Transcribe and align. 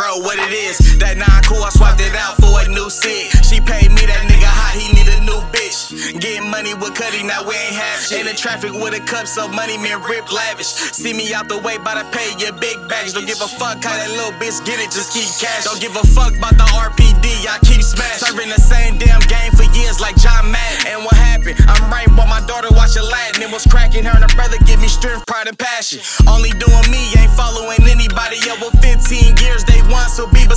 know 0.00 0.24
what 0.24 0.38
it 0.38 0.52
is. 0.52 0.98
That 0.98 1.16
nine 1.20 1.42
cool, 1.44 1.62
I 1.62 1.70
swapped 1.70 2.00
it 2.00 2.14
out 2.16 2.40
for 2.40 2.50
a 2.64 2.66
new 2.72 2.88
seat. 2.88 3.30
She 3.44 3.60
paid 3.60 3.92
me 3.92 4.02
that 4.08 4.22
nigga 4.26 4.48
hot, 4.48 4.74
he 4.74 4.88
need 4.96 5.06
a 5.06 5.20
new 5.28 5.40
bitch. 5.52 5.92
Getting 6.18 6.48
money 6.50 6.74
with 6.74 6.94
Cuddy, 6.96 7.22
now 7.22 7.44
we 7.44 7.54
ain't 7.54 7.76
have 7.76 8.00
shit. 8.00 8.20
In 8.20 8.26
the 8.26 8.34
traffic 8.34 8.72
with 8.72 8.96
a 8.96 9.02
cup, 9.04 9.26
so 9.26 9.46
money 9.48 9.76
man 9.78 10.00
rip 10.02 10.26
lavish. 10.32 10.70
See 10.96 11.12
me 11.12 11.32
out 11.34 11.48
the 11.48 11.58
way, 11.58 11.76
by 11.78 12.00
the 12.00 12.06
pay 12.10 12.32
your 12.40 12.52
big 12.56 12.76
bags. 12.88 13.12
Don't 13.12 13.26
give 13.26 13.40
a 13.40 13.50
fuck 13.50 13.82
how 13.84 13.94
that 13.94 14.10
little 14.10 14.34
bitch 14.40 14.58
get 14.64 14.80
it, 14.80 14.90
just 14.90 15.12
keep 15.12 15.28
cash. 15.38 15.64
Don't 15.64 15.80
give 15.80 15.94
a 15.96 16.04
fuck 16.14 16.34
about 16.36 16.56
the 16.56 16.66
RPD, 16.66 17.46
I 17.46 17.58
keep 17.62 17.82
smash. 17.82 18.24
Serving 18.24 18.48
the 18.48 18.60
same 18.60 18.98
damn 18.98 19.22
game 19.28 19.52
for 19.52 19.66
years 19.76 20.00
like 20.00 20.16
John 20.16 20.50
Madden. 20.50 20.96
And 20.96 20.98
what 21.04 21.14
happened? 21.14 21.60
I'm 21.68 21.90
right, 21.90 22.08
but 22.16 22.26
my 22.26 22.42
daughter 22.46 22.72
watching 22.72 23.04
Latin. 23.04 23.42
It 23.42 23.50
was 23.50 23.66
cracking 23.66 24.04
her 24.04 24.14
and 24.14 24.24
her 24.24 24.34
brother 24.36 24.58
give 24.66 24.80
me 24.80 24.88
strength, 24.88 25.26
pride, 25.26 25.48
and 25.48 25.58
passion. 25.58 26.00
Only 26.26 26.50
doing 26.56 26.86
me, 26.90 27.00
ain't 27.18 27.32
following 27.32 27.80
anybody 27.88 28.38
up 28.50 28.60
with 28.60 28.76
15 28.82 28.99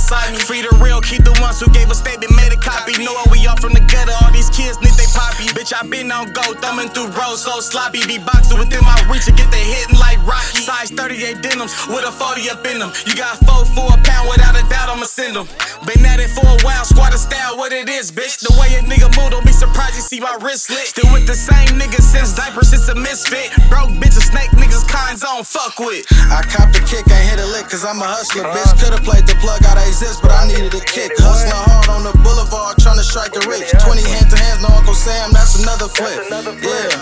beside 0.04 0.32
me. 0.32 0.38
Free 0.38 0.60
the 0.60 0.68
real, 0.84 1.00
keep 1.00 1.24
the 1.24 1.32
ones 1.40 1.56
who 1.58 1.68
gave 1.72 1.88
a 1.88 1.96
statement, 1.96 2.28
made 2.36 2.52
a 2.52 2.60
copy. 2.60 2.92
Know 3.00 3.16
what 3.16 3.32
we 3.32 3.40
all 3.48 3.56
from 3.56 3.72
the 3.72 3.80
gutter, 3.88 4.12
all 4.20 4.30
these 4.32 4.52
kids 4.52 4.76
need 4.84 4.92
they 5.00 5.08
poppy. 5.16 5.48
Bitch, 5.56 5.72
I 5.72 5.80
been 5.88 6.12
on 6.12 6.28
go, 6.36 6.44
thumbing 6.60 6.92
through 6.92 7.08
rows 7.16 7.40
so 7.40 7.60
sloppy. 7.64 8.04
Be 8.04 8.20
boxing 8.20 8.60
within 8.60 8.84
my 8.84 9.00
reach 9.08 9.24
and 9.26 9.36
get 9.36 9.48
the 9.48 9.56
hitting 9.56 9.96
like 9.96 10.20
Rocky. 10.28 10.60
Size 10.60 10.92
38 10.92 11.40
denims 11.40 11.72
with 11.88 12.04
a 12.04 12.12
40 12.12 12.52
up 12.52 12.60
in 12.68 12.78
them. 12.84 12.92
You 13.08 13.16
got 13.16 13.40
four 13.48 13.64
for 13.72 13.88
a 13.88 13.98
pound, 14.04 14.28
without 14.28 14.52
a 14.52 14.64
doubt, 14.68 14.92
I'ma 14.92 15.08
send 15.08 15.36
them. 15.36 15.48
Been 15.88 16.04
at 16.04 16.20
it 16.20 16.28
for 16.36 16.44
a 16.44 16.58
while, 16.60 16.84
squatter 16.84 17.18
style, 17.18 17.56
what 17.56 17.72
it 17.72 17.88
is, 17.88 18.12
bitch. 18.12 18.44
The 18.44 18.52
way 18.60 18.76
a 18.76 18.84
nigga 18.84 19.08
move, 19.16 19.32
don't 19.32 19.44
be 19.44 19.56
surprised 19.56 19.96
you 19.96 20.04
see 20.04 20.20
my 20.20 20.36
wrist 20.44 20.68
lit. 20.68 20.84
Still 20.92 21.08
with 21.16 21.26
the 21.26 21.34
same 21.36 21.80
nigga 21.80 22.00
since 22.04 22.36
diapers, 22.36 22.72
it's 22.72 22.88
a 22.88 22.94
misfit. 22.94 23.48
Broke 23.72 23.90
bitch, 23.96 24.16
a 24.20 24.24
snake 24.24 24.52
niggas, 24.52 24.84
kinds 24.84 25.24
on 25.24 25.44
fuck 25.44 25.80
with. 25.80 26.04
I 26.28 26.44
copped 26.44 26.76
the 26.76 26.84
kick, 26.84 27.08
I 27.08 27.20
hit 27.24 27.40
a 27.40 27.46
cause 27.74 27.82
I'm 27.82 27.98
a 27.98 28.06
hustler, 28.06 28.46
bitch. 28.54 28.70
Could've 28.78 29.02
played 29.02 29.26
the 29.26 29.34
plug 29.42 29.66
out 29.66 29.74
of 29.74 29.82
exist, 29.82 30.22
but 30.22 30.30
I 30.30 30.46
needed 30.46 30.70
a 30.78 30.82
kick. 30.86 31.10
Hustling 31.18 31.50
hard 31.50 31.90
on 31.90 32.06
the 32.06 32.14
boulevard, 32.22 32.78
trying 32.78 33.02
to 33.02 33.02
strike 33.02 33.34
a 33.34 33.42
rich. 33.50 33.66
20 33.82 33.98
hand 34.14 34.30
to 34.30 34.38
hands, 34.38 34.62
no 34.62 34.70
Uncle 34.70 34.94
Sam, 34.94 35.34
that's 35.34 35.58
another 35.58 35.90
flip. 35.90 36.22
Yeah, 36.62 36.94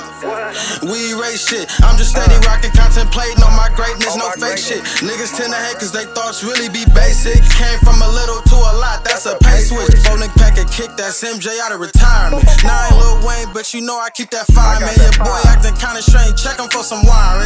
we 0.89 1.13
erase 1.13 1.45
shit. 1.45 1.69
I'm 1.85 2.01
just 2.01 2.17
steady 2.17 2.41
rocking, 2.49 2.73
contemplating 2.73 3.45
on 3.45 3.53
my 3.53 3.69
greatness, 3.77 4.17
no 4.17 4.33
fake 4.41 4.57
shit. 4.57 4.81
Niggas 5.05 5.37
tend 5.37 5.53
to 5.53 5.61
hate 5.61 5.77
cause 5.77 5.93
they 5.93 6.09
thoughts 6.17 6.41
really 6.41 6.73
be 6.73 6.89
basic. 6.97 7.45
Came 7.53 7.77
from 7.85 8.01
a 8.01 8.09
little 8.09 8.41
to 8.41 8.57
a 8.57 8.73
lot, 8.81 9.05
that's 9.05 9.29
a 9.29 9.37
pay 9.45 9.61
switch. 9.61 9.93
Folding 10.09 10.33
pack 10.41 10.57
a 10.57 10.65
kick, 10.73 10.97
that's 10.97 11.21
MJ 11.21 11.53
out 11.61 11.77
of 11.77 11.85
retirement. 11.85 12.49
Now 12.65 12.73
I 12.73 12.89
ain't 12.89 12.97
Lil 12.97 13.17
Wayne, 13.29 13.51
but 13.53 13.69
you 13.77 13.85
know 13.85 14.01
I 14.01 14.09
keep 14.09 14.33
that 14.33 14.49
fire, 14.49 14.81
man. 14.81 14.97
Your 14.97 15.21
boy 15.21 15.37
acting 15.53 15.77
kinda 15.77 16.01
strange, 16.01 16.41
check 16.41 16.57
him 16.57 16.73
for 16.73 16.81
some 16.81 17.05
wire. 17.05 17.45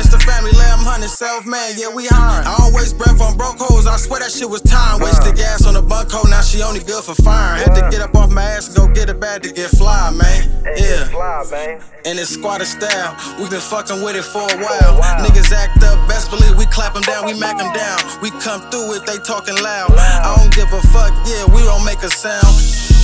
It's 1.06 1.18
the 1.18 1.26
family, 1.26 1.38
let 1.38 1.46
him 1.46 1.46
hunt 1.46 1.46
self, 1.46 1.46
man. 1.46 1.74
Yeah, 1.78 1.94
we 1.94 2.06
hiring. 2.06 2.46
I 2.46 2.56
don't 2.58 2.74
waste 2.74 2.98
breath 2.98 3.20
on 3.20 3.36
broke 3.36 3.58
hoes, 3.58 3.86
I 3.86 3.96
swear 3.96 4.20
that 4.20 4.30
shit 4.30 4.50
was 4.50 4.62
time. 4.62 5.00
Wasted 5.00 5.36
gas 5.36 5.66
on 5.66 5.74
the 5.74 5.82
bunk 5.82 6.10
hole, 6.10 6.28
now 6.28 6.42
she 6.42 6.62
only 6.62 6.80
good 6.80 7.04
for 7.04 7.14
firing. 7.22 7.62
Had 7.62 7.74
to 7.74 7.86
get 7.90 8.02
up 8.02 8.14
off 8.14 8.30
my 8.30 8.42
ass 8.42 8.66
and 8.68 8.76
go 8.76 8.92
get 8.92 9.08
a 9.08 9.14
bag 9.14 9.42
to 9.42 9.52
get 9.52 9.70
fly, 9.70 10.10
man. 10.10 10.50
Yeah. 10.76 11.06
Fly, 11.08 11.44
man. 11.50 11.80
And 12.04 12.18
it's 12.18 12.30
squatter 12.30 12.64
style, 12.64 13.14
we 13.38 13.48
been 13.48 13.60
fucking 13.60 14.02
with 14.02 14.16
it 14.16 14.24
for 14.24 14.46
a 14.46 14.58
while. 14.58 14.94
Niggas 15.22 15.52
act 15.52 15.82
up, 15.84 15.96
best 16.08 16.30
believe 16.30 16.56
we 16.58 16.66
clap 16.66 16.94
them 16.94 17.02
down, 17.02 17.26
we 17.26 17.38
mac 17.38 17.58
them 17.58 17.72
down. 17.72 17.98
We 18.22 18.30
come 18.42 18.60
through 18.70 18.94
it, 18.98 19.06
they 19.06 19.18
talking 19.18 19.56
loud. 19.62 19.92
I 19.94 20.34
don't 20.36 20.52
give 20.54 20.72
a 20.72 20.82
fuck, 20.90 21.14
yeah, 21.26 21.46
we 21.54 21.62
don't 21.62 21.84
make 21.84 22.02
a 22.02 22.10
sound. 22.10 22.95